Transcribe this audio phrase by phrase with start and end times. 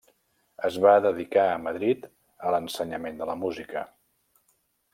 [0.69, 2.07] Es va dedicar a Madrid
[2.47, 3.85] a l'ensenyament de la música.